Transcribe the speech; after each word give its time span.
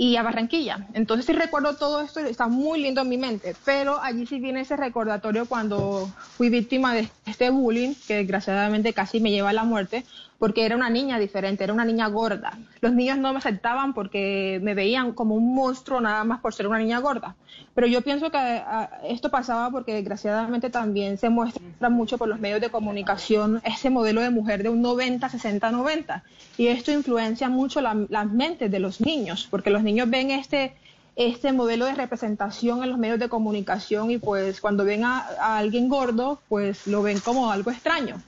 Y 0.00 0.16
a 0.16 0.22
Barranquilla. 0.22 0.86
Entonces 0.94 1.26
sí 1.26 1.34
recuerdo 1.34 1.76
todo 1.76 2.00
esto, 2.00 2.20
está 2.20 2.48
muy 2.48 2.80
lindo 2.80 3.02
en 3.02 3.08
mi 3.10 3.18
mente, 3.18 3.54
pero 3.66 4.00
allí 4.00 4.24
sí 4.24 4.40
viene 4.40 4.62
ese 4.62 4.74
recordatorio 4.74 5.44
cuando 5.44 6.10
fui 6.38 6.48
víctima 6.48 6.94
de 6.94 7.10
este 7.26 7.50
bullying, 7.50 7.92
que 8.08 8.14
desgraciadamente 8.14 8.94
casi 8.94 9.20
me 9.20 9.30
lleva 9.30 9.50
a 9.50 9.52
la 9.52 9.64
muerte, 9.64 10.06
porque 10.40 10.64
era 10.64 10.74
una 10.74 10.88
niña 10.88 11.18
diferente, 11.18 11.64
era 11.64 11.74
una 11.74 11.84
niña 11.84 12.08
gorda. 12.08 12.56
Los 12.80 12.94
niños 12.94 13.18
no 13.18 13.30
me 13.30 13.38
aceptaban 13.40 13.92
porque 13.92 14.58
me 14.62 14.72
veían 14.72 15.12
como 15.12 15.34
un 15.34 15.54
monstruo 15.54 16.00
nada 16.00 16.24
más 16.24 16.40
por 16.40 16.54
ser 16.54 16.66
una 16.66 16.78
niña 16.78 16.98
gorda. 16.98 17.36
Pero 17.74 17.86
yo 17.86 18.00
pienso 18.00 18.30
que 18.30 18.38
ah, 18.38 19.00
esto 19.06 19.30
pasaba 19.30 19.70
porque 19.70 19.92
desgraciadamente 19.92 20.70
también 20.70 21.18
se 21.18 21.28
muestra 21.28 21.90
mucho 21.90 22.16
por 22.16 22.26
los 22.26 22.40
medios 22.40 22.62
de 22.62 22.70
comunicación 22.70 23.60
ese 23.64 23.90
modelo 23.90 24.22
de 24.22 24.30
mujer 24.30 24.62
de 24.62 24.70
un 24.70 24.80
90, 24.80 25.28
60, 25.28 25.70
90. 25.72 26.24
Y 26.56 26.68
esto 26.68 26.90
influencia 26.90 27.50
mucho 27.50 27.82
las 27.82 28.26
mentes 28.32 28.70
de 28.70 28.78
los 28.78 29.02
niños, 29.02 29.46
porque 29.50 29.68
los 29.68 29.82
niños 29.82 29.89
ven 30.06 30.30
este 30.30 30.74
este 31.16 31.52
modelo 31.52 31.84
de 31.84 31.94
representación 31.94 32.82
en 32.82 32.90
los 32.90 32.98
medios 32.98 33.18
de 33.18 33.28
comunicación 33.28 34.10
y 34.10 34.18
pues 34.18 34.60
cuando 34.60 34.84
ven 34.84 35.04
a 35.04 35.58
alguien 35.58 35.88
gordo, 35.88 36.40
pues 36.48 36.86
lo 36.86 37.02
ven 37.02 37.20
como 37.20 37.50
algo 37.50 37.70
extraño. 37.70 38.22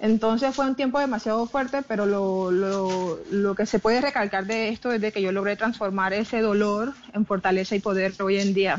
Entonces 0.00 0.54
fue 0.54 0.66
un 0.66 0.76
tiempo 0.76 1.00
demasiado 1.00 1.46
fuerte, 1.46 1.82
pero 1.82 2.06
lo, 2.06 2.50
lo, 2.50 3.18
lo, 3.30 3.54
que 3.54 3.66
se 3.66 3.80
puede 3.80 4.00
recalcar 4.00 4.46
de 4.46 4.68
esto 4.68 4.92
es 4.92 5.00
de 5.00 5.10
que 5.10 5.22
yo 5.22 5.32
logré 5.32 5.56
transformar 5.56 6.12
ese 6.12 6.40
dolor 6.40 6.94
en 7.14 7.26
fortaleza 7.26 7.74
y 7.74 7.80
poder 7.80 8.12
hoy 8.20 8.38
en 8.38 8.54
día. 8.54 8.78